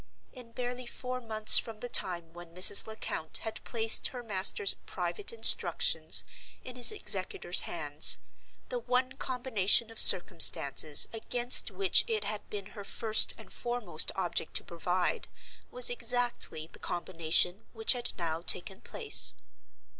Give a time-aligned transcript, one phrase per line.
[0.33, 2.87] In barely four months from the time when Mrs.
[2.87, 6.23] Lecount had placed her master's private Instructions
[6.63, 8.17] in his Executor's hands,
[8.69, 14.55] the one combination of circumstances against which it had been her first and foremost object
[14.55, 15.27] to provide
[15.69, 19.35] was exactly the combination which had now taken place.